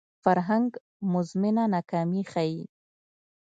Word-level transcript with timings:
فرهنګ 0.23 0.69
مزمنه 1.11 1.63
ناکامي 1.73 2.21
ښيي 2.31 2.63